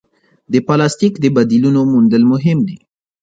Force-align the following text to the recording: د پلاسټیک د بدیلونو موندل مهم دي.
د 0.51 0.53
پلاسټیک 0.67 1.13
د 1.19 1.25
بدیلونو 1.35 1.81
موندل 1.91 2.23
مهم 2.31 2.59
دي. 2.67 2.77